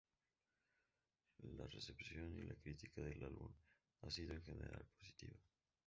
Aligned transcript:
La 1.59 1.67
recepción 1.67 2.35
y 2.35 2.41
la 2.41 2.55
crítica 2.55 3.03
del 3.03 3.23
álbum 3.23 3.53
ha 4.01 4.09
sido 4.09 4.33
en 4.33 4.41
general 4.41 4.83
positiva. 4.97 5.37